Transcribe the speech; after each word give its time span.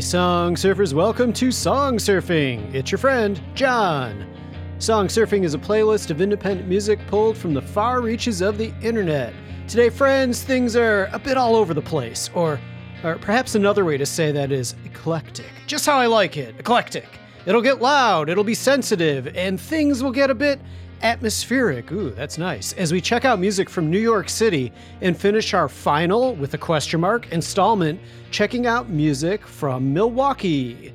Song 0.00 0.56
surfers, 0.56 0.92
welcome 0.92 1.32
to 1.34 1.52
Song 1.52 1.98
Surfing. 1.98 2.74
It's 2.74 2.90
your 2.90 2.98
friend, 2.98 3.40
John. 3.54 4.26
Song 4.78 5.06
Surfing 5.06 5.44
is 5.44 5.54
a 5.54 5.58
playlist 5.58 6.10
of 6.10 6.20
independent 6.20 6.68
music 6.68 6.98
pulled 7.06 7.36
from 7.36 7.54
the 7.54 7.62
far 7.62 8.00
reaches 8.00 8.40
of 8.40 8.58
the 8.58 8.74
internet. 8.82 9.32
Today, 9.68 9.90
friends, 9.90 10.42
things 10.42 10.74
are 10.74 11.08
a 11.12 11.18
bit 11.18 11.36
all 11.36 11.54
over 11.54 11.74
the 11.74 11.82
place, 11.82 12.28
or, 12.34 12.58
or 13.04 13.18
perhaps 13.18 13.54
another 13.54 13.84
way 13.84 13.96
to 13.96 14.04
say 14.04 14.32
that 14.32 14.50
is 14.50 14.74
eclectic. 14.84 15.50
Just 15.66 15.86
how 15.86 15.96
I 15.96 16.06
like 16.06 16.36
it 16.36 16.58
eclectic. 16.58 17.08
It'll 17.46 17.62
get 17.62 17.80
loud, 17.80 18.28
it'll 18.28 18.42
be 18.42 18.54
sensitive, 18.54 19.28
and 19.36 19.60
things 19.60 20.02
will 20.02 20.12
get 20.12 20.28
a 20.30 20.34
bit 20.34 20.60
atmospheric. 21.02 21.90
Ooh, 21.92 22.10
that's 22.10 22.38
nice. 22.38 22.72
As 22.74 22.92
we 22.92 23.00
check 23.00 23.24
out 23.24 23.38
music 23.38 23.68
from 23.68 23.90
New 23.90 23.98
York 23.98 24.28
City 24.28 24.72
and 25.00 25.16
finish 25.16 25.54
our 25.54 25.68
final, 25.68 26.34
with 26.34 26.54
a 26.54 26.58
question 26.58 27.00
mark, 27.00 27.30
installment, 27.32 28.00
checking 28.30 28.66
out 28.66 28.88
music 28.88 29.46
from 29.46 29.92
Milwaukee. 29.92 30.92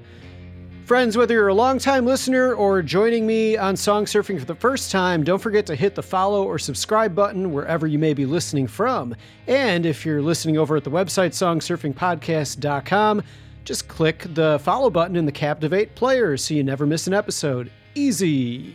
Friends, 0.90 1.16
whether 1.16 1.36
you're 1.36 1.50
a 1.50 1.54
longtime 1.54 2.06
listener 2.08 2.56
or 2.56 2.82
joining 2.82 3.28
me 3.28 3.56
on 3.56 3.76
Song 3.76 4.06
Surfing 4.06 4.40
for 4.40 4.46
the 4.46 4.56
first 4.56 4.92
time, 4.92 5.24
don't 5.24 5.38
forget 5.38 5.68
to 5.68 5.76
hit 5.76 5.94
the 5.94 6.02
follow 6.02 6.44
or 6.44 6.58
subscribe 6.58 7.14
button 7.14 7.54
wherever 7.54 7.86
you 7.86 8.00
may 8.00 8.16
be 8.16 8.26
listening 8.26 8.66
from. 8.66 9.16
And 9.46 9.86
if 9.86 10.04
you're 10.04 10.24
listening 10.24 10.58
over 10.58 10.76
at 10.76 10.84
the 10.84 10.90
website 10.90 11.30
songsurfingpodcast.com, 11.30 13.22
just 13.66 13.88
click 13.88 14.26
the 14.34 14.60
follow 14.64 14.90
button 14.90 15.16
in 15.16 15.28
the 15.28 15.32
Captivate 15.32 15.94
player 15.94 16.36
so 16.38 16.56
you 16.56 16.64
never 16.64 16.88
miss 16.88 17.06
an 17.06 17.14
episode. 17.14 17.72
Easy. 17.94 18.74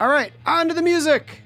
All 0.00 0.08
right, 0.08 0.32
on 0.46 0.66
to 0.68 0.72
the 0.72 0.80
music. 0.80 1.42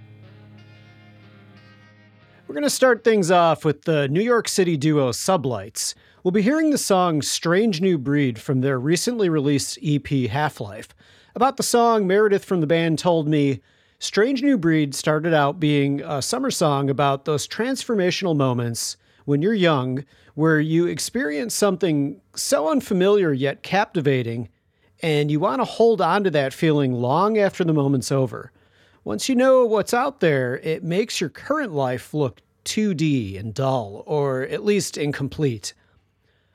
We're 2.47 2.55
going 2.55 2.63
to 2.63 2.71
start 2.71 3.03
things 3.03 3.33
off 3.33 3.65
with 3.65 3.83
the 3.83 4.07
New 4.07 4.23
York 4.23 4.47
City 4.47 4.77
duo 4.77 5.11
Sublights. 5.11 5.97
We'll 6.23 6.31
be 6.31 6.41
hearing 6.41 6.71
the 6.71 6.79
song 6.79 7.21
Strange 7.21 7.81
New 7.81 7.99
Breed 7.99 8.39
from 8.39 8.61
their 8.61 8.79
recently 8.79 9.29
released 9.29 9.77
EP 9.85 10.07
Half 10.31 10.61
Life. 10.61 10.95
About 11.35 11.57
the 11.57 11.65
song, 11.65 12.07
Meredith 12.07 12.45
from 12.45 12.61
the 12.61 12.69
band 12.69 13.01
told 13.01 13.27
me 13.27 13.61
Strange 13.99 14.41
New 14.41 14.57
Breed 14.57 14.95
started 14.95 15.35
out 15.35 15.59
being 15.59 16.01
a 16.03 16.23
summer 16.23 16.53
song 16.53 16.89
about 16.89 17.25
those 17.25 17.49
transformational 17.49 18.37
moments 18.37 18.97
when 19.25 19.43
you're 19.43 19.53
young 19.53 20.05
where 20.37 20.61
you 20.61 20.87
experience 20.87 21.57
something 21.57 22.21
so 22.37 22.71
unfamiliar 22.71 23.33
yet 23.33 23.65
captivating 23.65 24.49
and 25.05 25.31
you 25.31 25.39
want 25.39 25.61
to 25.61 25.67
hold 25.67 26.01
on 26.01 26.25
to 26.25 26.31
that 26.31 26.55
feeling 26.55 26.91
long 26.95 27.37
after 27.37 27.63
the 27.63 27.75
moment's 27.75 28.11
over. 28.11 28.51
Once 29.05 29.29
you 29.29 29.35
know 29.35 29.67
what's 29.67 29.93
out 29.93 30.21
there, 30.21 30.57
it 30.61 30.83
makes 30.83 31.21
your 31.21 31.29
current 31.29 31.75
life 31.75 32.15
look 32.15 32.41
2D 32.65 33.39
and 33.39 33.53
dull, 33.53 34.03
or 34.07 34.45
at 34.45 34.65
least 34.65 34.97
incomplete. 34.97 35.75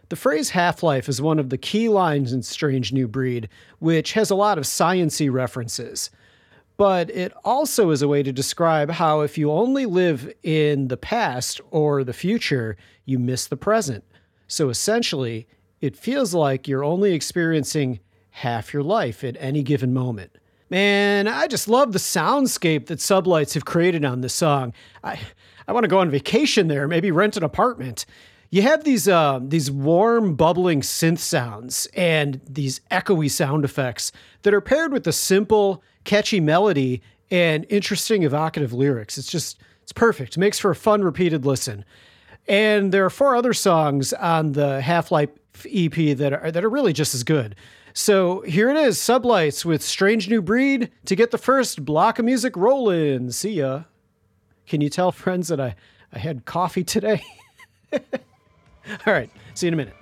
The 0.09 0.16
phrase 0.16 0.50
half 0.50 0.81
life 0.81 1.08
is 1.08 1.22
one 1.22 1.38
of 1.38 1.52
the 1.52 1.59
key 1.59 1.89
lines 1.89 2.33
in 2.33 2.41
Strange 2.41 2.91
New 2.91 3.08
Breed, 3.08 3.50
which 3.78 4.14
has 4.14 4.31
a 4.31 4.36
lot 4.36 4.58
of 4.58 4.63
sciency 4.63 5.31
references. 5.31 6.09
But 6.75 7.11
it 7.11 7.31
also 7.45 7.91
is 7.91 8.02
a 8.02 8.08
way 8.08 8.23
to 8.23 8.31
describe 8.31 8.89
how 8.89 9.22
if 9.22 9.38
you 9.38 9.52
only 9.52 9.86
live 9.86 10.34
in 10.41 10.88
the 10.88 10.97
past 10.97 11.61
or 11.69 12.03
the 12.03 12.13
future, 12.13 12.78
you 13.06 13.19
miss 13.19 13.45
the 13.45 13.58
present. 13.58 14.03
So 14.47 14.69
essentially, 14.69 15.47
it 15.81 15.95
feels 15.95 16.34
like 16.34 16.67
you're 16.67 16.84
only 16.84 17.13
experiencing 17.13 18.00
half 18.31 18.73
your 18.73 18.83
life 18.83 19.23
at 19.23 19.35
any 19.39 19.63
given 19.63 19.94
moment. 19.94 20.38
Man, 20.69 21.27
I 21.27 21.47
just 21.47 21.67
love 21.67 21.94
the 21.94 21.99
soundscape 21.99 22.88
that 22.88 22.99
Sublights 22.99 23.56
have 23.56 23.66
created 23.66 24.06
on 24.06 24.22
this 24.22 24.35
song. 24.35 24.73
I, 25.03 25.19
I 25.67 25.72
want 25.72 25.84
to 25.84 25.88
go 25.88 26.00
on 26.00 26.12
vacation 26.12 26.67
there, 26.67 26.88
maybe 26.88 27.09
rent 27.09 27.38
an 27.38 27.44
apartment. 27.44 28.06
You 28.51 28.63
have 28.63 28.84
these 28.84 29.07
uh, 29.07 29.40
these 29.41 29.69
warm, 29.69 30.35
bubbling 30.35 30.81
synth 30.81 31.19
sounds 31.19 31.88
and 31.95 32.41
these 32.47 32.81
echoey 32.91 33.29
sound 33.29 33.63
effects 33.63 34.12
that 34.41 34.53
are 34.53 34.61
paired 34.61 34.91
with 34.91 35.06
a 35.07 35.11
simple, 35.11 35.84
catchy 36.03 36.40
melody 36.40 37.01
and 37.29 37.66
interesting, 37.69 38.23
evocative 38.23 38.73
lyrics. 38.73 39.17
It's 39.17 39.31
just 39.31 39.59
it's 39.84 39.91
perfect. 39.91 40.38
It 40.38 40.40
makes 40.40 40.57
for 40.57 40.72
a 40.72 40.75
fun, 40.75 41.03
repeated 41.03 41.46
listen. 41.46 41.85
And 42.47 42.91
there 42.91 43.06
are 43.06 43.11
four 43.11 43.35
other 43.35 43.53
songs 43.53 44.13
on 44.13 44.53
the 44.53 44.81
Half 44.81 45.11
Life 45.11 45.29
EP 45.72 46.17
that 46.17 46.34
are 46.34 46.51
that 46.51 46.63
are 46.63 46.69
really 46.69 46.94
just 46.94 47.13
as 47.13 47.23
good. 47.23 47.56
So 47.94 48.41
here 48.41 48.69
it 48.69 48.77
is, 48.77 48.97
Sublights 48.97 49.66
with 49.66 49.81
Strange 49.81 50.29
New 50.29 50.41
Breed 50.41 50.91
to 51.05 51.16
get 51.16 51.31
the 51.31 51.38
first 51.38 51.83
block 51.83 52.19
of 52.19 52.25
music 52.25 52.55
rolling. 52.55 53.31
See 53.31 53.53
ya. 53.53 53.83
Can 54.67 54.81
you 54.81 54.89
tell, 54.89 55.11
friends, 55.11 55.47
that 55.47 55.59
I, 55.59 55.75
I 56.13 56.19
had 56.19 56.45
coffee 56.45 56.83
today? 56.83 57.23
All 57.94 57.99
right, 59.13 59.29
see 59.55 59.66
you 59.66 59.69
in 59.69 59.73
a 59.73 59.78
minute. 59.78 59.95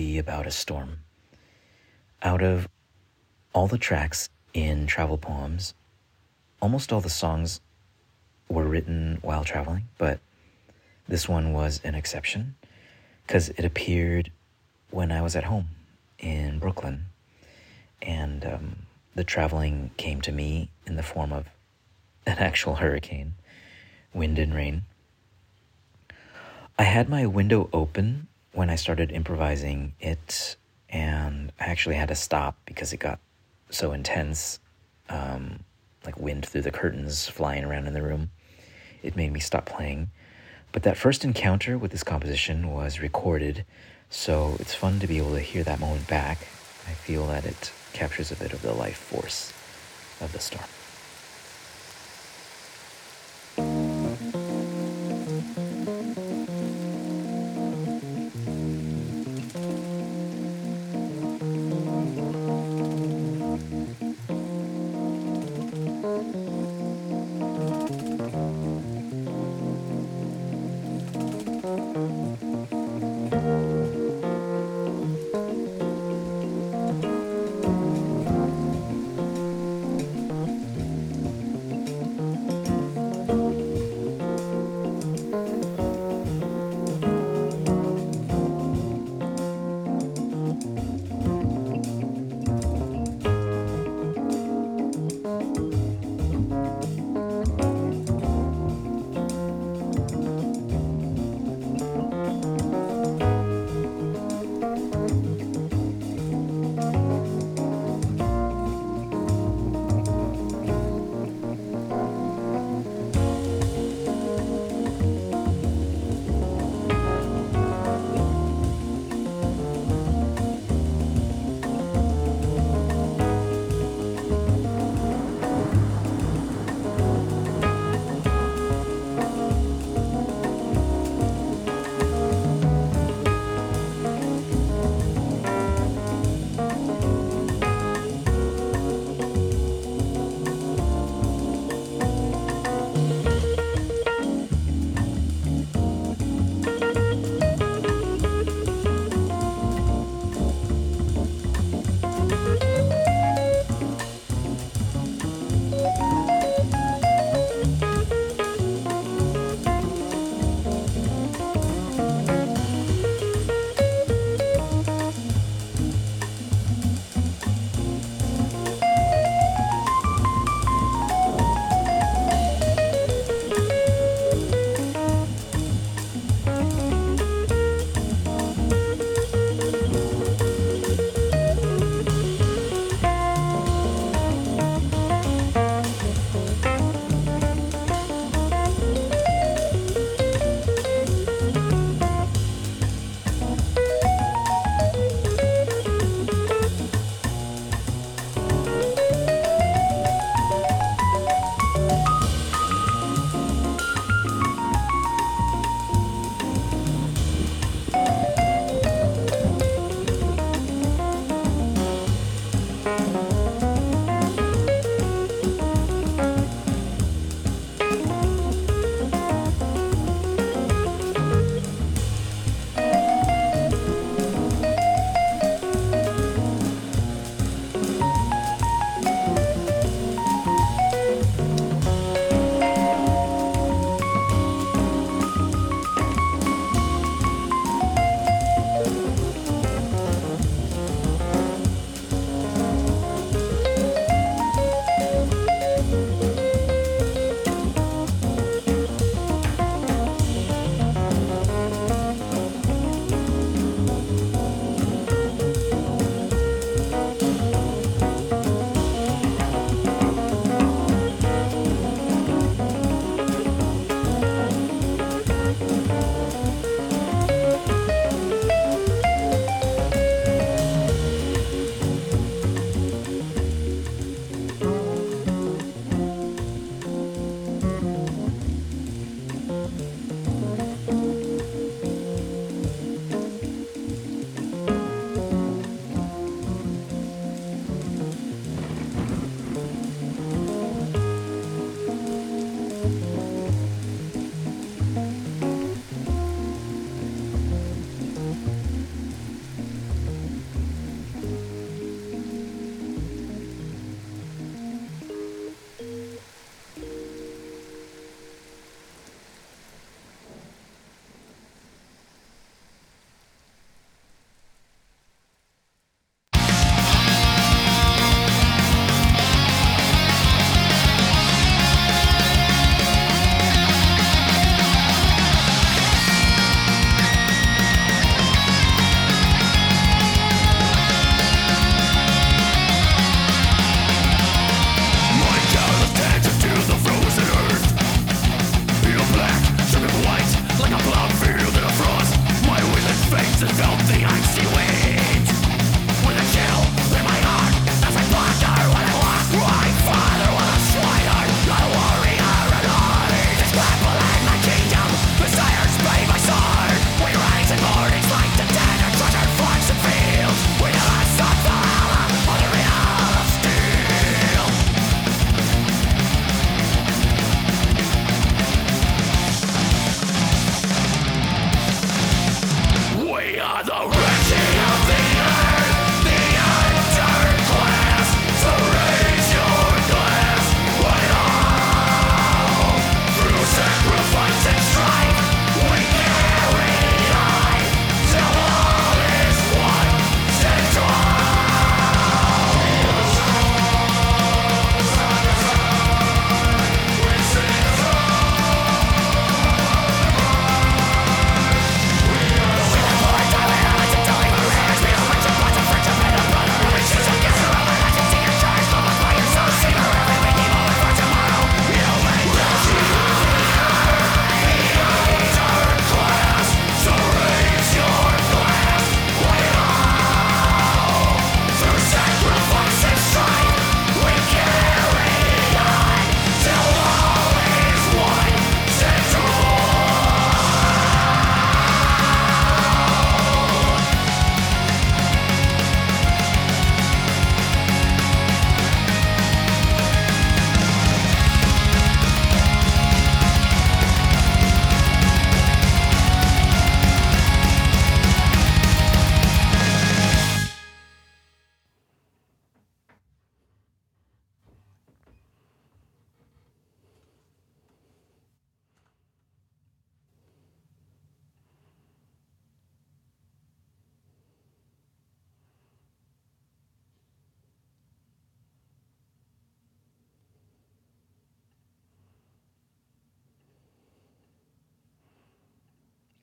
Be 0.00 0.16
about 0.16 0.46
a 0.46 0.50
storm. 0.50 1.00
Out 2.22 2.42
of 2.42 2.66
all 3.52 3.66
the 3.66 3.76
tracks 3.76 4.30
in 4.54 4.86
travel 4.86 5.18
poems, 5.18 5.74
almost 6.58 6.90
all 6.90 7.02
the 7.02 7.10
songs 7.10 7.60
were 8.48 8.64
written 8.64 9.18
while 9.20 9.44
traveling, 9.44 9.84
but 9.98 10.18
this 11.06 11.28
one 11.28 11.52
was 11.52 11.82
an 11.84 11.94
exception 11.94 12.54
because 13.26 13.50
it 13.50 13.64
appeared 13.66 14.32
when 14.88 15.12
I 15.12 15.20
was 15.20 15.36
at 15.36 15.44
home 15.44 15.68
in 16.18 16.58
Brooklyn. 16.58 17.04
And 18.00 18.42
um, 18.46 18.76
the 19.14 19.24
traveling 19.24 19.90
came 19.98 20.22
to 20.22 20.32
me 20.32 20.70
in 20.86 20.96
the 20.96 21.02
form 21.02 21.30
of 21.30 21.44
an 22.24 22.38
actual 22.38 22.76
hurricane, 22.76 23.34
wind 24.14 24.38
and 24.38 24.54
rain. 24.54 24.84
I 26.78 26.84
had 26.84 27.10
my 27.10 27.26
window 27.26 27.68
open 27.74 28.28
when 28.52 28.70
I 28.70 28.76
started 28.76 29.12
improvising 29.12 29.94
it, 30.00 30.56
and 30.88 31.52
I 31.60 31.66
actually 31.66 31.94
had 31.94 32.08
to 32.08 32.14
stop 32.14 32.56
because 32.64 32.92
it 32.92 32.98
got 32.98 33.20
so 33.70 33.92
intense 33.92 34.58
um, 35.08 35.60
like 36.04 36.18
wind 36.18 36.46
through 36.46 36.62
the 36.62 36.70
curtains 36.70 37.28
flying 37.28 37.64
around 37.64 37.86
in 37.86 37.94
the 37.94 38.02
room. 38.02 38.30
It 39.02 39.16
made 39.16 39.32
me 39.32 39.40
stop 39.40 39.66
playing. 39.66 40.10
But 40.72 40.84
that 40.84 40.96
first 40.96 41.24
encounter 41.24 41.76
with 41.78 41.90
this 41.90 42.04
composition 42.04 42.72
was 42.72 43.00
recorded, 43.00 43.64
so 44.08 44.56
it's 44.60 44.74
fun 44.74 45.00
to 45.00 45.06
be 45.06 45.18
able 45.18 45.32
to 45.32 45.40
hear 45.40 45.64
that 45.64 45.80
moment 45.80 46.06
back. 46.06 46.38
I 46.88 46.92
feel 46.92 47.26
that 47.26 47.44
it 47.44 47.72
captures 47.92 48.30
a 48.30 48.36
bit 48.36 48.52
of 48.52 48.62
the 48.62 48.72
life 48.72 48.98
force 48.98 49.52
of 50.20 50.32
the 50.32 50.38
storm. 50.38 50.64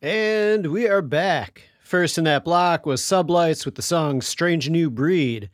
And 0.01 0.67
we 0.67 0.87
are 0.87 1.01
back. 1.01 1.69
First 1.81 2.19
in 2.19 2.23
that 2.25 2.43
block 2.43 2.85
was 2.85 3.01
Sublights 3.01 3.65
with 3.65 3.73
the 3.73 3.81
song 3.81 4.21
Strange 4.21 4.69
New 4.69 4.91
Breed. 4.91 5.49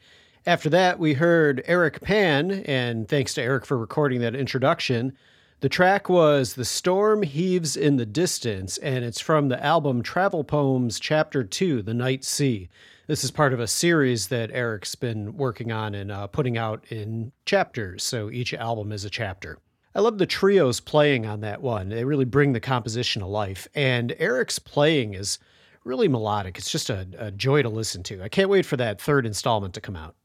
After 0.46 0.70
that, 0.70 1.00
we 1.00 1.14
heard 1.14 1.64
Eric 1.66 2.02
Pan, 2.02 2.52
and 2.66 3.08
thanks 3.08 3.34
to 3.36 3.42
Eric 3.42 3.66
for 3.66 3.78
recording 3.78 4.20
that 4.20 4.36
introduction. 4.36 5.14
The 5.62 5.70
track 5.70 6.10
was 6.10 6.56
The 6.56 6.66
Storm 6.66 7.24
Heaves 7.24 7.78
in 7.78 7.96
the 7.96 8.06
Distance, 8.06 8.78
and 8.80 9.06
it's 9.06 9.22
from 9.22 9.48
the 9.48 9.64
album 9.64 10.04
Travel 10.04 10.44
Poems, 10.44 11.00
Chapter 11.00 11.46
2, 11.46 11.82
The 11.82 11.94
Night 11.94 12.26
Sea. 12.26 12.68
This 13.08 13.24
is 13.24 13.32
part 13.32 13.54
of 13.54 13.62
a 13.62 13.68
series 13.68 14.28
that 14.28 14.52
Eric's 14.52 14.96
been 14.96 15.38
working 15.38 15.72
on 15.72 15.96
and 15.96 16.12
uh, 16.12 16.28
putting 16.28 16.58
out 16.58 16.84
in 16.90 17.32
chapters, 17.46 18.04
so 18.04 18.30
each 18.30 18.54
album 18.54 18.92
is 18.92 19.06
a 19.06 19.10
chapter. 19.10 19.58
I 19.96 20.02
love 20.02 20.18
the 20.18 20.26
trios 20.26 20.80
playing 20.80 21.26
on 21.26 21.42
that 21.42 21.62
one. 21.62 21.90
They 21.90 22.04
really 22.04 22.26
bring 22.26 22.54
the 22.54 22.60
composition 22.60 23.22
to 23.22 23.28
life. 23.28 23.68
And 23.76 24.16
Eric's 24.18 24.58
playing 24.60 25.14
is 25.14 25.38
really 25.84 26.08
melodic. 26.08 26.58
It's 26.58 26.72
just 26.72 26.90
a, 26.90 27.08
a, 27.18 27.32
joy 27.32 27.62
to 27.62 27.70
listen 27.70 28.04
to. 28.04 28.24
I 28.24 28.30
can't 28.30 28.50
wait 28.50 28.66
for 28.66 28.78
that 28.78 29.02
third 29.02 29.26
installment 29.26 29.74
to 29.76 29.82
come 29.82 29.96
out. 29.96 30.16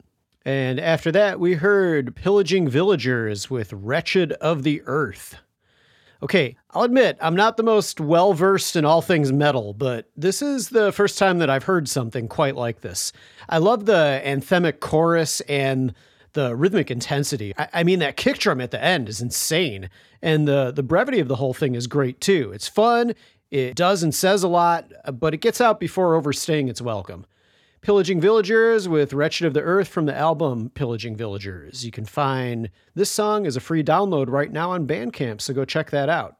And 0.44 0.80
after 0.80 1.12
that, 1.12 1.38
we 1.38 1.54
heard 1.54 2.16
Pillaging 2.16 2.68
Villagers 2.68 3.50
with 3.50 3.72
Wretched 3.72 4.32
of 4.34 4.62
the 4.62 4.82
Earth. 4.86 5.36
Okay, 6.22 6.56
I'll 6.70 6.82
admit, 6.82 7.16
I'm 7.20 7.36
not 7.36 7.56
the 7.56 7.62
most 7.62 8.00
well 8.00 8.32
versed 8.32 8.74
in 8.74 8.84
all 8.84 9.02
things 9.02 9.32
metal, 9.32 9.72
but 9.74 10.10
this 10.16 10.42
is 10.42 10.70
the 10.70 10.90
first 10.90 11.18
time 11.18 11.38
that 11.38 11.50
I've 11.50 11.64
heard 11.64 11.88
something 11.88 12.26
quite 12.26 12.56
like 12.56 12.80
this. 12.80 13.12
I 13.48 13.58
love 13.58 13.84
the 13.84 14.20
anthemic 14.24 14.80
chorus 14.80 15.40
and 15.42 15.94
the 16.32 16.54
rhythmic 16.54 16.90
intensity. 16.90 17.54
I, 17.56 17.68
I, 17.74 17.84
mean, 17.84 17.98
that 18.00 18.16
kick 18.16 18.38
drum 18.38 18.60
at 18.60 18.70
the 18.70 18.82
end 18.82 19.08
is 19.08 19.20
insane, 19.20 19.90
and 20.22 20.46
the 20.46 20.70
the 20.70 20.82
brevity 20.82 21.20
of 21.20 21.28
the 21.28 21.36
whole 21.36 21.54
thing 21.54 21.74
is 21.74 21.86
great 21.86 22.20
too. 22.20 22.50
It's 22.52 22.68
fun. 22.68 23.14
It 23.50 23.74
does 23.74 24.02
and 24.02 24.14
says 24.14 24.42
a 24.42 24.48
lot, 24.48 24.92
but 25.12 25.32
it 25.32 25.38
gets 25.40 25.60
out 25.60 25.80
before 25.80 26.14
overstaying 26.14 26.68
its 26.68 26.82
welcome. 26.82 27.24
Pillaging 27.80 28.20
Villagers 28.20 28.88
with 28.88 29.12
Wretched 29.12 29.46
of 29.46 29.54
the 29.54 29.62
Earth 29.62 29.88
from 29.88 30.06
the 30.06 30.14
album 30.14 30.70
Pillaging 30.70 31.16
Villagers. 31.16 31.84
You 31.84 31.92
can 31.92 32.04
find 32.04 32.70
this 32.94 33.10
song 33.10 33.46
as 33.46 33.56
a 33.56 33.60
free 33.60 33.84
download 33.84 34.28
right 34.28 34.52
now 34.52 34.72
on 34.72 34.86
Bandcamp, 34.86 35.40
so 35.40 35.54
go 35.54 35.64
check 35.64 35.90
that 35.90 36.08
out. 36.08 36.36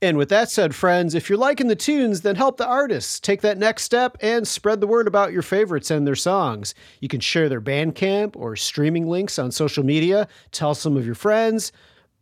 And 0.00 0.16
with 0.16 0.28
that 0.28 0.48
said, 0.48 0.76
friends, 0.76 1.16
if 1.16 1.28
you're 1.28 1.38
liking 1.38 1.66
the 1.66 1.74
tunes, 1.74 2.20
then 2.20 2.36
help 2.36 2.56
the 2.56 2.66
artists. 2.66 3.18
Take 3.18 3.40
that 3.40 3.58
next 3.58 3.82
step 3.82 4.16
and 4.20 4.46
spread 4.46 4.80
the 4.80 4.86
word 4.86 5.08
about 5.08 5.32
your 5.32 5.42
favorites 5.42 5.90
and 5.90 6.06
their 6.06 6.14
songs. 6.14 6.72
You 7.00 7.08
can 7.08 7.18
share 7.18 7.48
their 7.48 7.60
Bandcamp 7.60 8.36
or 8.36 8.54
streaming 8.54 9.08
links 9.08 9.40
on 9.40 9.50
social 9.50 9.84
media, 9.84 10.28
tell 10.52 10.76
some 10.76 10.96
of 10.96 11.04
your 11.04 11.16
friends, 11.16 11.72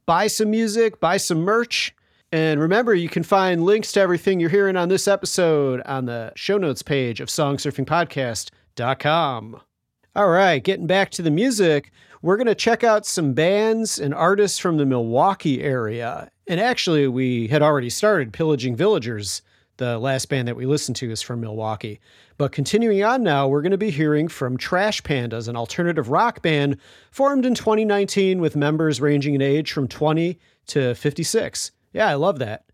buy 0.06 0.26
some 0.26 0.50
music, 0.50 1.00
buy 1.00 1.18
some 1.18 1.40
merch. 1.40 1.94
And 2.32 2.58
remember, 2.60 2.94
you 2.94 3.10
can 3.10 3.22
find 3.22 3.62
links 3.62 3.92
to 3.92 4.00
everything 4.00 4.40
you're 4.40 4.48
hearing 4.48 4.76
on 4.76 4.88
this 4.88 5.06
episode 5.06 5.82
on 5.82 6.06
the 6.06 6.32
show 6.34 6.56
notes 6.56 6.80
page 6.82 7.20
of 7.20 7.28
songsurfingpodcast.com. 7.28 9.60
All 10.16 10.28
right, 10.28 10.64
getting 10.64 10.86
back 10.86 11.10
to 11.10 11.20
the 11.20 11.30
music, 11.30 11.92
we're 12.22 12.38
going 12.38 12.46
to 12.46 12.54
check 12.54 12.82
out 12.82 13.04
some 13.04 13.34
bands 13.34 13.98
and 13.98 14.14
artists 14.14 14.58
from 14.58 14.78
the 14.78 14.86
Milwaukee 14.86 15.62
area. 15.62 16.30
And 16.48 16.60
actually, 16.60 17.08
we 17.08 17.48
had 17.48 17.62
already 17.62 17.90
started 17.90 18.32
Pillaging 18.32 18.76
Villagers. 18.76 19.42
The 19.78 19.98
last 19.98 20.28
band 20.28 20.48
that 20.48 20.56
we 20.56 20.64
listened 20.64 20.96
to 20.96 21.10
is 21.10 21.20
from 21.20 21.40
Milwaukee. 21.40 22.00
But 22.38 22.52
continuing 22.52 23.02
on 23.02 23.22
now, 23.22 23.48
we're 23.48 23.62
going 23.62 23.72
to 23.72 23.78
be 23.78 23.90
hearing 23.90 24.28
from 24.28 24.56
Trash 24.56 25.02
Pandas, 25.02 25.48
an 25.48 25.56
alternative 25.56 26.08
rock 26.08 26.40
band 26.40 26.78
formed 27.10 27.44
in 27.44 27.54
2019 27.54 28.40
with 28.40 28.56
members 28.56 29.00
ranging 29.00 29.34
in 29.34 29.42
age 29.42 29.72
from 29.72 29.88
20 29.88 30.38
to 30.68 30.94
56. 30.94 31.72
Yeah, 31.92 32.08
I 32.08 32.14
love 32.14 32.38
that. 32.38 32.64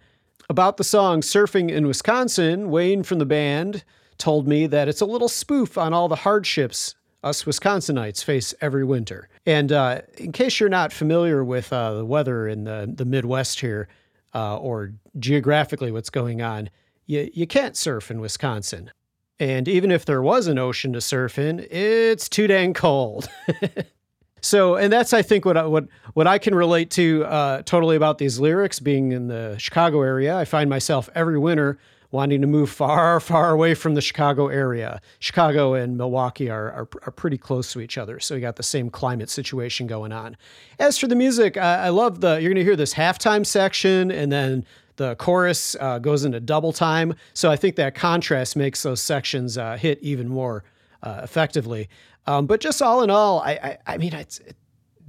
About 0.49 0.77
the 0.77 0.85
song 0.85 1.23
Surfing 1.23 1.71
in 1.71 1.87
Wisconsin, 1.87 2.71
Wayne 2.71 3.03
from 3.03 3.19
the 3.19 3.27
band 3.27 3.85
told 4.19 4.47
me 4.47 4.67
that 4.67 4.89
it's 4.89 5.01
a 5.01 5.07
little 5.07 5.29
spoof 5.29 5.79
on 5.79 5.95
all 5.95 6.09
the 6.09 6.17
hardships 6.17 6.95
us 7.23 7.45
Wisconsinites 7.45 8.25
face 8.25 8.55
every 8.61 8.85
winter. 8.85 9.29
And 9.47 9.73
uh, 9.73 10.03
in 10.19 10.33
case 10.33 10.61
you're 10.61 10.69
not 10.69 10.93
familiar 10.93 11.45
with 11.45 11.73
uh, 11.73 11.95
the 11.95 12.05
weather 12.05 12.49
in 12.49 12.65
the, 12.65 12.91
the 12.93 13.05
Midwest 13.05 13.61
here, 13.61 13.89
uh, 14.35 14.57
or 14.57 14.93
geographically 15.19 15.93
what's 15.93 16.11
going 16.11 16.43
on, 16.43 16.71
you, 17.07 17.31
you 17.33 17.47
can't 17.47 17.77
surf 17.77 18.11
in 18.11 18.21
Wisconsin. 18.21 18.91
And 19.39 19.67
even 19.69 19.91
if 19.91 20.05
there 20.05 20.23
was 20.23 20.47
an 20.47 20.59
ocean 20.59 20.93
to 20.93 21.01
surf 21.01 21.39
in, 21.39 21.67
it's 21.71 22.29
too 22.29 22.47
dang 22.47 22.75
cold. 22.75 23.29
so, 24.41 24.77
and 24.77 24.93
that's 24.93 25.13
I 25.13 25.23
think 25.23 25.45
what 25.45 25.57
I, 25.57 25.67
what 25.67 25.89
what 26.15 26.27
I 26.27 26.39
can 26.39 26.55
relate 26.55 26.91
to 26.93 27.25
uh, 27.25 27.63
totally 27.63 27.97
about 27.97 28.19
these 28.19 28.39
lyrics. 28.39 28.79
Being 28.79 29.11
in 29.11 29.27
the 29.27 29.57
Chicago 29.59 30.03
area, 30.03 30.37
I 30.37 30.45
find 30.45 30.71
myself 30.71 31.09
every 31.15 31.39
winter 31.39 31.79
wanting 32.13 32.43
to 32.43 32.47
move 32.47 32.71
far, 32.71 33.19
far 33.19 33.51
away 33.51 33.75
from 33.75 33.95
the 33.95 34.01
Chicago 34.01 34.49
area. 34.49 35.01
Chicago 35.19 35.75
and 35.75 35.97
Milwaukee 35.97 36.51
are, 36.51 36.71
are, 36.71 36.89
are 37.07 37.11
pretty 37.11 37.39
close 37.39 37.73
to 37.73 37.81
each 37.81 37.99
other, 37.99 38.21
so 38.21 38.35
you 38.35 38.41
got 38.41 38.57
the 38.57 38.63
same 38.63 38.91
climate 38.91 39.31
situation 39.31 39.87
going 39.87 40.13
on. 40.13 40.37
As 40.79 40.99
for 40.99 41.09
the 41.09 41.17
music, 41.17 41.57
I, 41.57 41.87
I 41.87 41.89
love 41.89 42.21
the, 42.21 42.35
you're 42.35 42.51
going 42.51 42.57
to 42.57 42.65
hear 42.65 42.77
this 42.77 42.95
halftime 42.95 43.45
section 43.45 44.13
and 44.13 44.31
then 44.31 44.65
the 44.97 45.17
chorus 45.17 45.75
uh, 45.81 45.99
goes 45.99 46.25
into 46.25 46.39
double 46.39 46.73
time. 46.73 47.15
So 47.33 47.51
I 47.51 47.57
think 47.57 47.77
that 47.77 47.95
contrast 47.95 48.57
makes 48.57 48.83
those 48.83 49.01
sections 49.01 49.57
uh, 49.57 49.79
hit 49.79 49.99
even 50.03 50.29
more 50.29 50.65
uh, 51.03 51.23
effectively. 51.25 51.89
Um, 52.27 52.47
but 52.47 52.61
just 52.61 52.83
all 52.83 53.03
in 53.03 53.11
all, 53.11 53.41
I, 53.41 53.53
I, 53.53 53.79
I 53.95 53.97
mean, 53.97 54.13
it's, 54.13 54.39
it, 54.41 54.55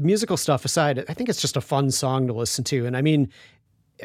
musical 0.02 0.38
stuff 0.38 0.66
aside, 0.66 1.04
I 1.10 1.14
think 1.14 1.30
it's 1.30 1.42
just 1.42 1.58
a 1.58 1.62
fun 1.62 1.92
song 1.92 2.28
to 2.28 2.34
listen 2.34 2.64
to. 2.66 2.86
And 2.86 2.96
I 2.96 3.02
mean, 3.02 3.30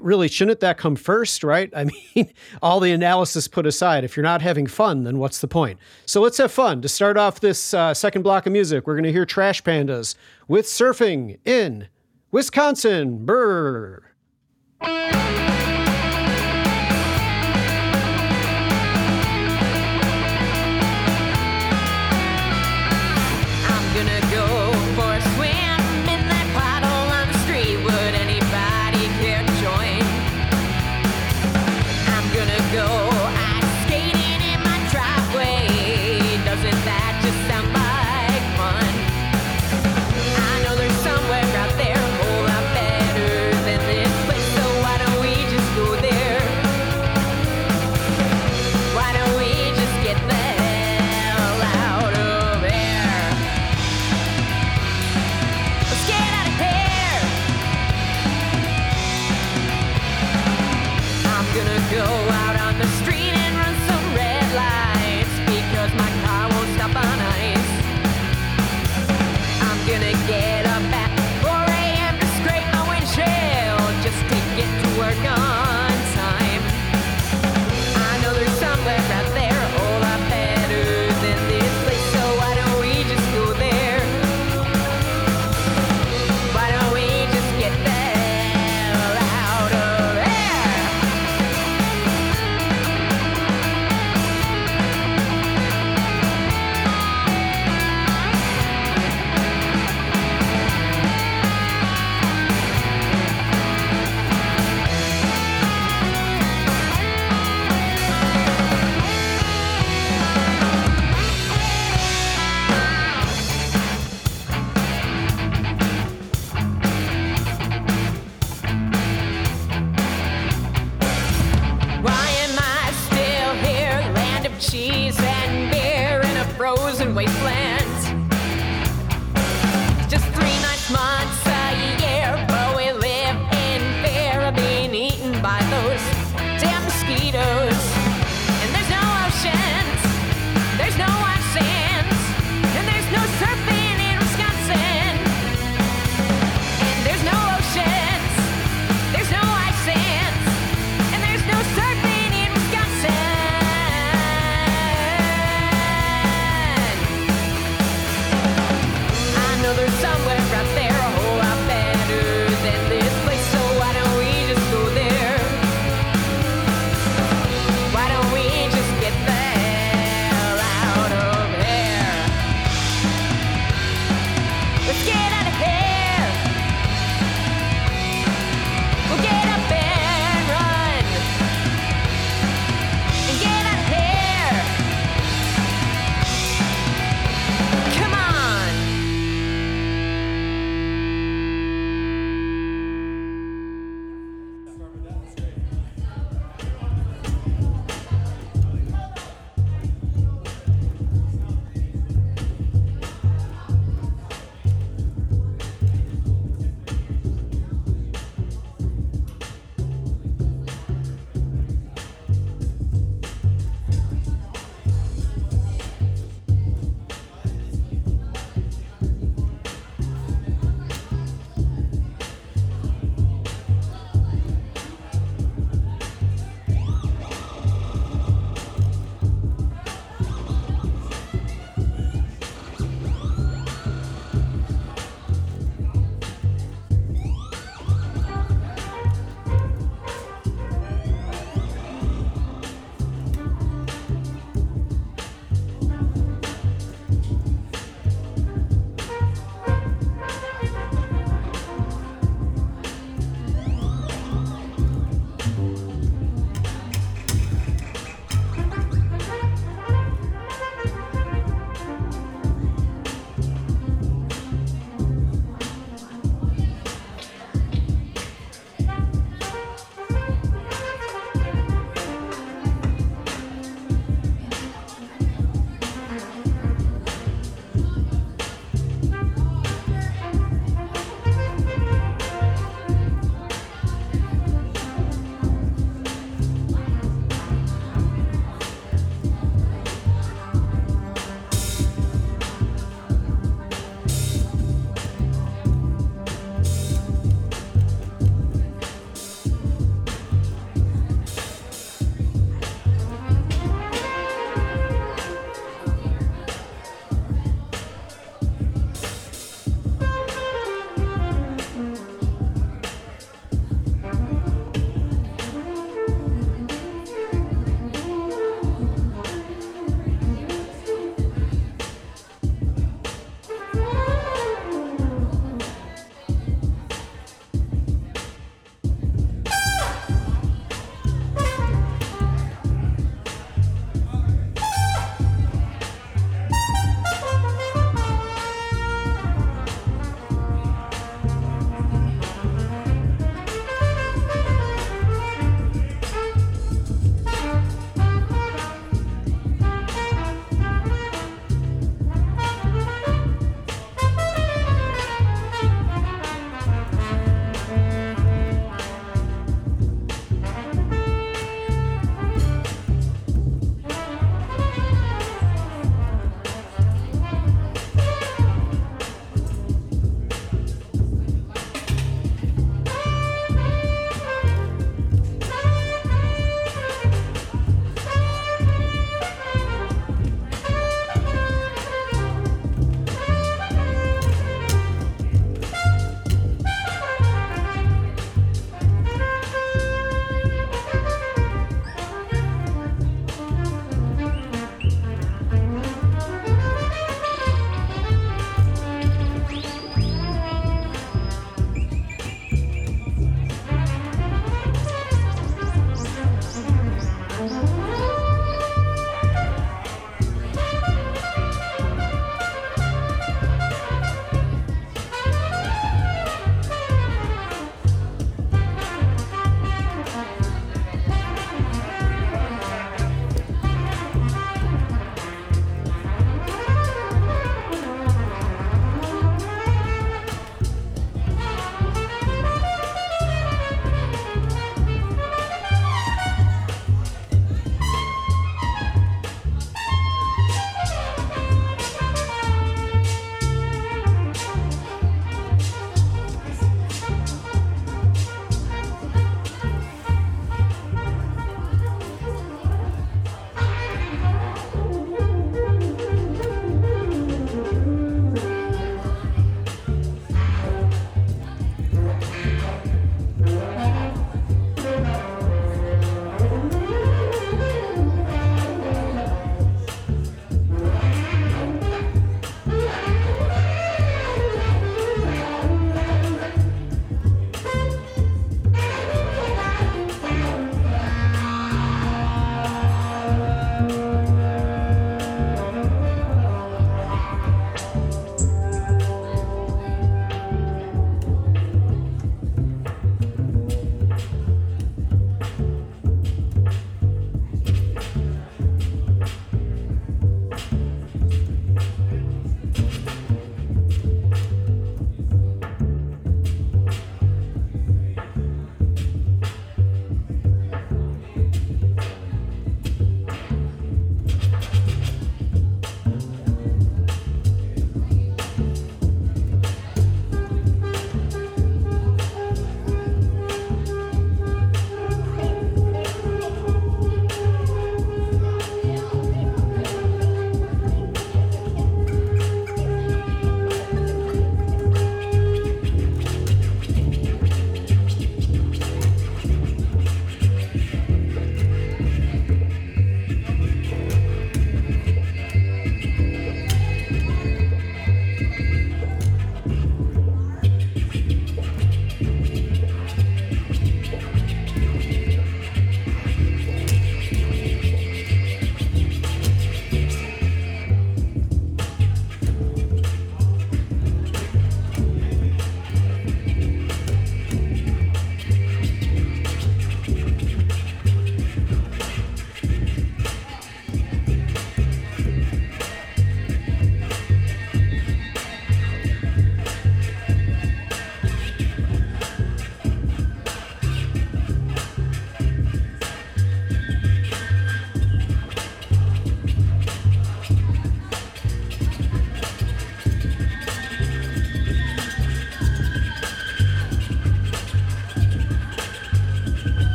really 0.00 0.28
shouldn't 0.28 0.60
that 0.60 0.78
come 0.78 0.96
first, 0.96 1.42
right? 1.42 1.70
I 1.76 1.84
mean, 1.84 2.32
all 2.62 2.80
the 2.80 2.92
analysis 2.92 3.48
put 3.48 3.66
aside, 3.66 4.04
if 4.04 4.16
you're 4.16 4.24
not 4.24 4.42
having 4.42 4.66
fun, 4.66 5.04
then 5.04 5.18
what's 5.18 5.40
the 5.40 5.48
point? 5.48 5.78
So 6.06 6.20
let's 6.20 6.38
have 6.38 6.52
fun. 6.52 6.82
To 6.82 6.88
start 6.88 7.16
off 7.16 7.40
this 7.40 7.74
uh, 7.74 7.94
second 7.94 8.22
block 8.22 8.46
of 8.46 8.52
music, 8.52 8.86
we're 8.86 8.94
going 8.94 9.04
to 9.04 9.12
hear 9.12 9.26
Trash 9.26 9.62
Pandas 9.62 10.14
with 10.48 10.66
Surfing 10.66 11.38
in 11.44 11.88
Wisconsin. 12.30 13.24
Brr. 13.24 14.04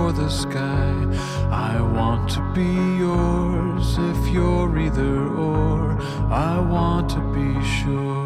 For 0.00 0.12
the 0.12 0.30
sky. 0.30 0.94
I 1.50 1.78
want 1.80 2.30
to 2.30 2.40
be 2.54 2.72
yours 3.04 3.98
if 3.98 4.28
you're 4.32 4.78
either 4.78 5.28
or. 5.28 6.00
I 6.30 6.58
want 6.58 7.10
to 7.10 7.20
be 7.36 7.50
sure. 7.78 8.19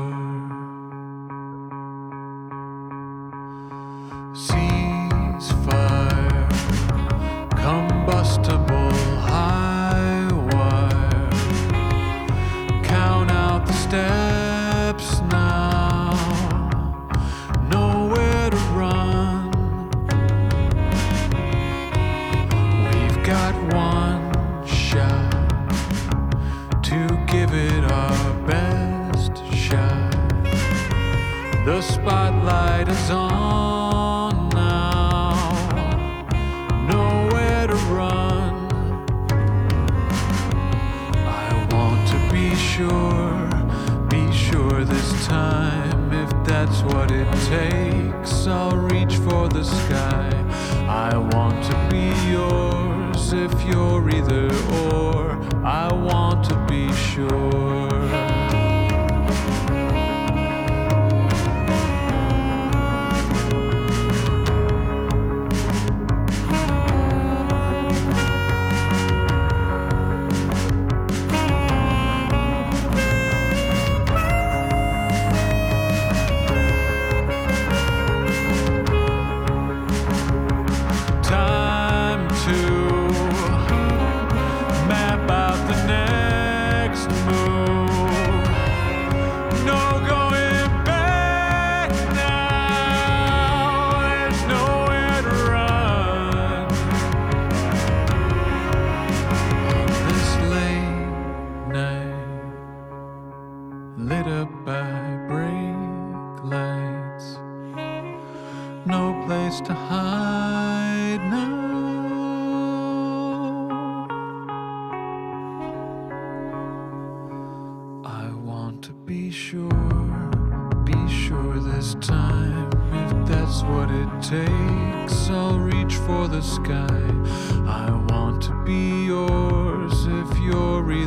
It 47.27 47.33
takes, 47.49 48.47
I'll 48.47 48.77
reach 48.77 49.17
for 49.17 49.49
the 49.49 49.65
sky. 49.65 50.31
I 50.89 51.17
want 51.17 51.65
to 51.71 51.77
be 51.91 52.07
yours 52.31 53.33
if 53.33 53.53
you're 53.65 54.09
either 54.11 54.49
or. 54.87 55.39
I 55.65 55.93
want 55.93 56.45
to 56.51 56.57
be 56.69 56.93
sure. 56.93 57.54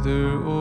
You're 0.06 0.14
either 0.14 0.46
or. 0.46 0.57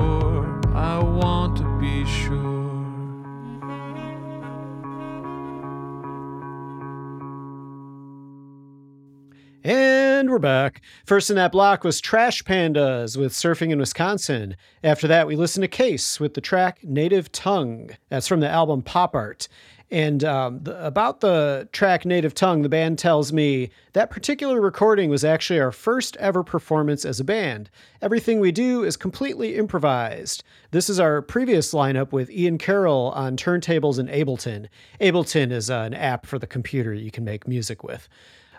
We're 10.36 10.40
back. 10.40 10.82
First 11.06 11.30
in 11.30 11.36
that 11.36 11.50
block 11.50 11.82
was 11.82 11.98
Trash 11.98 12.44
Pandas 12.44 13.16
with 13.16 13.32
Surfing 13.32 13.70
in 13.70 13.78
Wisconsin. 13.78 14.54
After 14.84 15.08
that, 15.08 15.26
we 15.26 15.34
listened 15.34 15.62
to 15.62 15.68
Case 15.68 16.20
with 16.20 16.34
the 16.34 16.42
track 16.42 16.84
Native 16.84 17.32
Tongue. 17.32 17.92
That's 18.10 18.28
from 18.28 18.40
the 18.40 18.48
album 18.50 18.82
Pop 18.82 19.14
Art. 19.14 19.48
And 19.90 20.22
um, 20.24 20.62
the, 20.62 20.84
about 20.84 21.20
the 21.20 21.70
track 21.72 22.04
Native 22.04 22.34
Tongue, 22.34 22.60
the 22.60 22.68
band 22.68 22.98
tells 22.98 23.32
me 23.32 23.70
that 23.94 24.10
particular 24.10 24.60
recording 24.60 25.08
was 25.08 25.24
actually 25.24 25.58
our 25.58 25.72
first 25.72 26.18
ever 26.18 26.42
performance 26.42 27.06
as 27.06 27.18
a 27.18 27.24
band. 27.24 27.70
Everything 28.02 28.38
we 28.38 28.52
do 28.52 28.84
is 28.84 28.98
completely 28.98 29.56
improvised. 29.56 30.44
This 30.70 30.90
is 30.90 31.00
our 31.00 31.22
previous 31.22 31.72
lineup 31.72 32.12
with 32.12 32.30
Ian 32.30 32.58
Carroll 32.58 33.10
on 33.14 33.38
turntables 33.38 33.98
in 33.98 34.08
Ableton. 34.08 34.66
Ableton 35.00 35.50
is 35.50 35.70
uh, 35.70 35.78
an 35.86 35.94
app 35.94 36.26
for 36.26 36.38
the 36.38 36.46
computer 36.46 36.92
you 36.92 37.10
can 37.10 37.24
make 37.24 37.48
music 37.48 37.82
with. 37.82 38.06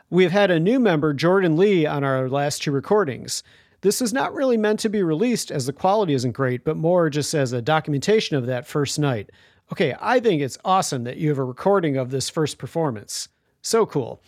We've 0.10 0.32
had 0.32 0.52
a 0.52 0.60
new 0.60 0.80
member, 0.80 1.14
Jordan 1.14 1.58
Lee, 1.58 1.86
on 1.86 2.06
our 2.06 2.30
last 2.30 2.64
two 2.64 2.72
recordings. 2.72 3.44
This 3.82 4.02
is 4.02 4.14
not 4.14 4.34
really 4.34 4.56
meant 4.56 4.80
to 4.80 4.90
be 4.90 5.04
released 5.04 5.52
as 5.52 5.66
the 5.66 5.74
quality 5.74 6.14
isn't 6.14 6.32
great, 6.32 6.64
but 6.64 6.78
more 6.78 7.10
just 7.10 7.34
as 7.34 7.52
a 7.52 7.62
documentation 7.62 8.38
of 8.38 8.46
that 8.46 8.66
first 8.66 8.98
night. 8.98 9.32
Okay, 9.70 9.94
I 10.00 10.22
think 10.22 10.42
it's 10.42 10.58
awesome 10.64 11.04
that 11.04 11.18
you 11.18 11.28
have 11.28 11.38
a 11.38 11.44
recording 11.44 11.98
of 11.98 12.10
this 12.10 12.30
first 12.30 12.58
performance. 12.58 13.28
So 13.62 13.86
cool. 13.86 14.22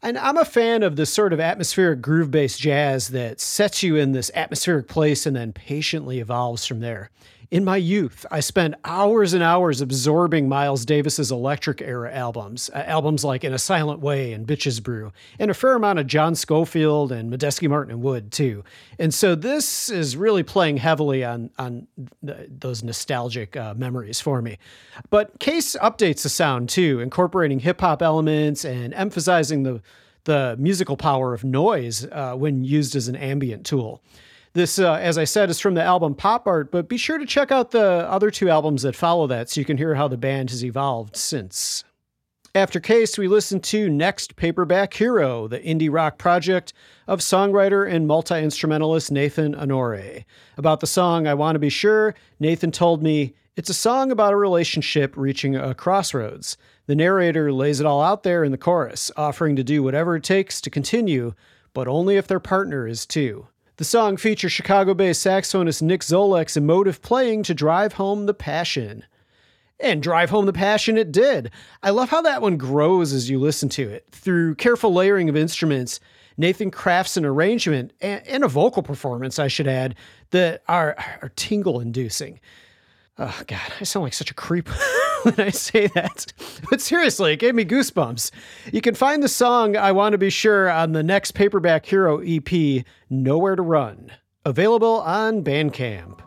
And 0.00 0.16
I'm 0.16 0.38
a 0.38 0.46
fan 0.46 0.82
of 0.82 0.96
this 0.96 1.12
sort 1.12 1.34
of 1.34 1.40
atmospheric 1.40 2.00
groove 2.00 2.30
based 2.30 2.60
jazz 2.60 3.08
that 3.08 3.38
sets 3.38 3.82
you 3.82 3.96
in 3.96 4.12
this 4.12 4.30
atmospheric 4.34 4.88
place 4.88 5.26
and 5.26 5.36
then 5.36 5.52
patiently 5.52 6.20
evolves 6.20 6.64
from 6.64 6.80
there. 6.80 7.10
In 7.48 7.64
my 7.64 7.76
youth, 7.76 8.26
I 8.28 8.40
spent 8.40 8.74
hours 8.84 9.32
and 9.32 9.42
hours 9.42 9.80
absorbing 9.80 10.48
Miles 10.48 10.84
Davis's 10.84 11.30
electric 11.30 11.80
era 11.80 12.12
albums, 12.12 12.68
uh, 12.74 12.78
albums 12.78 13.24
like 13.24 13.44
In 13.44 13.52
a 13.52 13.58
Silent 13.58 14.00
Way 14.00 14.32
and 14.32 14.44
Bitches 14.44 14.82
Brew, 14.82 15.12
and 15.38 15.48
a 15.48 15.54
fair 15.54 15.74
amount 15.74 16.00
of 16.00 16.08
John 16.08 16.34
Scofield 16.34 17.12
and 17.12 17.32
Medeski 17.32 17.68
Martin 17.68 17.92
and 17.92 18.02
Wood 18.02 18.32
too. 18.32 18.64
And 18.98 19.14
so 19.14 19.36
this 19.36 19.88
is 19.88 20.16
really 20.16 20.42
playing 20.42 20.78
heavily 20.78 21.24
on 21.24 21.50
on 21.56 21.86
th- 22.24 22.48
those 22.50 22.82
nostalgic 22.82 23.56
uh, 23.56 23.74
memories 23.74 24.20
for 24.20 24.42
me. 24.42 24.58
But 25.10 25.38
Case 25.38 25.76
updates 25.76 26.24
the 26.24 26.28
sound 26.28 26.68
too, 26.68 26.98
incorporating 26.98 27.60
hip 27.60 27.80
hop 27.80 28.02
elements 28.02 28.64
and 28.64 28.92
emphasizing 28.92 29.62
the 29.62 29.82
the 30.24 30.56
musical 30.58 30.96
power 30.96 31.32
of 31.32 31.44
noise 31.44 32.04
uh, 32.10 32.34
when 32.34 32.64
used 32.64 32.96
as 32.96 33.06
an 33.06 33.14
ambient 33.14 33.64
tool. 33.64 34.02
This, 34.56 34.78
uh, 34.78 34.94
as 34.94 35.18
I 35.18 35.24
said, 35.24 35.50
is 35.50 35.60
from 35.60 35.74
the 35.74 35.82
album 35.82 36.14
Pop 36.14 36.46
Art, 36.46 36.70
but 36.70 36.88
be 36.88 36.96
sure 36.96 37.18
to 37.18 37.26
check 37.26 37.52
out 37.52 37.72
the 37.72 38.08
other 38.08 38.30
two 38.30 38.48
albums 38.48 38.80
that 38.84 38.96
follow 38.96 39.26
that 39.26 39.50
so 39.50 39.60
you 39.60 39.66
can 39.66 39.76
hear 39.76 39.96
how 39.96 40.08
the 40.08 40.16
band 40.16 40.48
has 40.48 40.64
evolved 40.64 41.14
since. 41.14 41.84
After 42.54 42.80
Case, 42.80 43.18
we 43.18 43.28
listen 43.28 43.60
to 43.60 43.90
Next 43.90 44.34
Paperback 44.34 44.94
Hero, 44.94 45.46
the 45.46 45.60
indie 45.60 45.92
rock 45.92 46.16
project 46.16 46.72
of 47.06 47.20
songwriter 47.20 47.86
and 47.86 48.06
multi 48.06 48.42
instrumentalist 48.42 49.12
Nathan 49.12 49.54
Honore. 49.54 50.24
About 50.56 50.80
the 50.80 50.86
song 50.86 51.26
I 51.26 51.34
Want 51.34 51.56
to 51.56 51.60
Be 51.60 51.68
Sure, 51.68 52.14
Nathan 52.40 52.70
told 52.70 53.02
me 53.02 53.34
it's 53.56 53.68
a 53.68 53.74
song 53.74 54.10
about 54.10 54.32
a 54.32 54.36
relationship 54.36 55.12
reaching 55.18 55.54
a 55.54 55.74
crossroads. 55.74 56.56
The 56.86 56.96
narrator 56.96 57.52
lays 57.52 57.78
it 57.78 57.84
all 57.84 58.00
out 58.00 58.22
there 58.22 58.42
in 58.42 58.52
the 58.52 58.56
chorus, 58.56 59.10
offering 59.18 59.54
to 59.56 59.62
do 59.62 59.82
whatever 59.82 60.16
it 60.16 60.24
takes 60.24 60.62
to 60.62 60.70
continue, 60.70 61.34
but 61.74 61.86
only 61.86 62.16
if 62.16 62.26
their 62.26 62.40
partner 62.40 62.88
is 62.88 63.04
too. 63.04 63.48
The 63.78 63.84
song 63.84 64.16
features 64.16 64.52
Chicago 64.52 64.94
based 64.94 65.24
saxophonist 65.24 65.82
Nick 65.82 66.00
Zolek's 66.00 66.56
emotive 66.56 67.02
playing 67.02 67.42
to 67.42 67.54
drive 67.54 67.94
home 67.94 68.24
the 68.24 68.32
passion. 68.32 69.04
And 69.78 70.02
drive 70.02 70.30
home 70.30 70.46
the 70.46 70.54
passion 70.54 70.96
it 70.96 71.12
did. 71.12 71.50
I 71.82 71.90
love 71.90 72.08
how 72.08 72.22
that 72.22 72.40
one 72.40 72.56
grows 72.56 73.12
as 73.12 73.28
you 73.28 73.38
listen 73.38 73.68
to 73.70 73.86
it. 73.90 74.06
Through 74.10 74.54
careful 74.54 74.94
layering 74.94 75.28
of 75.28 75.36
instruments, 75.36 76.00
Nathan 76.38 76.70
crafts 76.70 77.18
an 77.18 77.26
arrangement 77.26 77.92
and, 78.00 78.26
and 78.26 78.44
a 78.44 78.48
vocal 78.48 78.82
performance, 78.82 79.38
I 79.38 79.48
should 79.48 79.68
add, 79.68 79.94
that 80.30 80.62
are, 80.66 80.96
are 81.20 81.30
tingle 81.36 81.78
inducing. 81.80 82.40
Oh, 83.18 83.42
God, 83.46 83.72
I 83.78 83.84
sound 83.84 84.04
like 84.04 84.14
such 84.14 84.30
a 84.30 84.34
creep 84.34 84.70
when 85.36 85.48
I 85.48 85.50
say 85.50 85.88
that. 85.88 86.32
But 86.70 86.80
seriously, 86.80 87.32
it 87.32 87.40
gave 87.40 87.54
me 87.54 87.64
goosebumps. 87.64 88.30
You 88.72 88.80
can 88.80 88.94
find 88.94 89.22
the 89.22 89.28
song 89.28 89.76
I 89.76 89.90
Want 89.90 90.12
to 90.12 90.18
Be 90.18 90.30
Sure 90.30 90.70
on 90.70 90.92
the 90.92 91.02
next 91.02 91.32
Paperback 91.32 91.84
Hero 91.84 92.20
EP, 92.24 92.84
Nowhere 93.10 93.56
to 93.56 93.62
Run, 93.62 94.12
available 94.44 95.00
on 95.00 95.42
Bandcamp. 95.42 96.25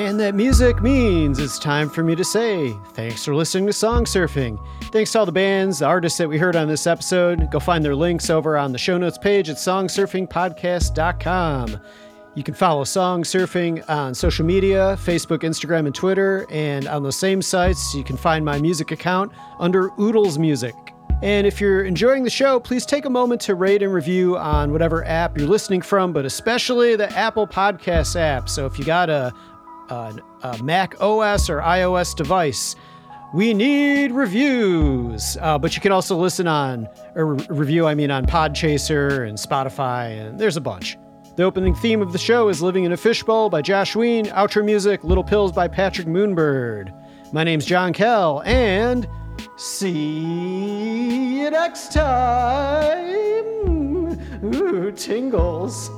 And 0.00 0.18
that 0.18 0.34
music 0.34 0.80
means 0.80 1.38
it's 1.38 1.58
time 1.58 1.90
for 1.90 2.02
me 2.02 2.16
to 2.16 2.24
say 2.24 2.74
thanks 2.94 3.22
for 3.22 3.34
listening 3.34 3.66
to 3.66 3.72
Song 3.74 4.06
Surfing. 4.06 4.58
Thanks 4.84 5.12
to 5.12 5.18
all 5.18 5.26
the 5.26 5.32
bands, 5.32 5.80
the 5.80 5.84
artists 5.84 6.16
that 6.16 6.26
we 6.26 6.38
heard 6.38 6.56
on 6.56 6.68
this 6.68 6.86
episode. 6.86 7.50
Go 7.50 7.60
find 7.60 7.84
their 7.84 7.94
links 7.94 8.30
over 8.30 8.56
on 8.56 8.72
the 8.72 8.78
show 8.78 8.96
notes 8.96 9.18
page 9.18 9.50
at 9.50 9.56
songsurfingpodcast.com. 9.56 11.80
You 12.34 12.42
can 12.42 12.54
follow 12.54 12.84
Song 12.84 13.24
Surfing 13.24 13.86
on 13.90 14.14
social 14.14 14.46
media 14.46 14.96
Facebook, 15.02 15.40
Instagram, 15.40 15.84
and 15.84 15.94
Twitter. 15.94 16.46
And 16.48 16.88
on 16.88 17.02
those 17.02 17.16
same 17.16 17.42
sites, 17.42 17.94
you 17.94 18.02
can 18.02 18.16
find 18.16 18.42
my 18.42 18.58
music 18.58 18.92
account 18.92 19.32
under 19.58 19.90
Oodles 20.00 20.38
Music. 20.38 20.74
And 21.22 21.46
if 21.46 21.60
you're 21.60 21.84
enjoying 21.84 22.24
the 22.24 22.30
show, 22.30 22.58
please 22.58 22.86
take 22.86 23.04
a 23.04 23.10
moment 23.10 23.42
to 23.42 23.54
rate 23.54 23.82
and 23.82 23.92
review 23.92 24.38
on 24.38 24.72
whatever 24.72 25.04
app 25.04 25.36
you're 25.36 25.46
listening 25.46 25.82
from, 25.82 26.14
but 26.14 26.24
especially 26.24 26.96
the 26.96 27.14
Apple 27.14 27.46
Podcasts 27.46 28.18
app. 28.18 28.48
So 28.48 28.64
if 28.64 28.78
you 28.78 28.86
got 28.86 29.10
a 29.10 29.34
a, 29.90 30.14
a 30.42 30.62
Mac 30.62 31.00
OS 31.00 31.50
or 31.50 31.60
iOS 31.60 32.14
device, 32.14 32.76
we 33.32 33.54
need 33.54 34.12
reviews. 34.12 35.36
Uh, 35.40 35.58
but 35.58 35.74
you 35.76 35.80
can 35.82 35.92
also 35.92 36.16
listen 36.16 36.46
on, 36.46 36.88
or 37.14 37.34
re- 37.34 37.46
review, 37.50 37.86
I 37.86 37.94
mean, 37.94 38.10
on 38.10 38.26
Podchaser 38.26 39.28
and 39.28 39.38
Spotify, 39.38 40.20
and 40.20 40.38
there's 40.38 40.56
a 40.56 40.60
bunch. 40.60 40.96
The 41.36 41.44
opening 41.44 41.74
theme 41.74 42.02
of 42.02 42.12
the 42.12 42.18
show 42.18 42.48
is 42.48 42.60
Living 42.60 42.84
in 42.84 42.92
a 42.92 42.96
Fishbowl 42.96 43.50
by 43.50 43.62
Josh 43.62 43.94
Ween, 43.94 44.26
outro 44.26 44.64
music, 44.64 45.04
Little 45.04 45.24
Pills 45.24 45.52
by 45.52 45.68
Patrick 45.68 46.06
Moonbird. 46.06 46.92
My 47.32 47.44
name's 47.44 47.64
John 47.64 47.92
Kell, 47.92 48.42
and 48.44 49.08
see 49.56 51.40
you 51.40 51.50
next 51.50 51.92
time. 51.92 53.30
Ooh, 54.44 54.90
tingles. 54.92 55.90